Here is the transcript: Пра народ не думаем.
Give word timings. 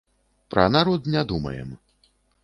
Пра 0.53 0.63
народ 0.75 1.05
не 1.15 1.23
думаем. 1.31 1.77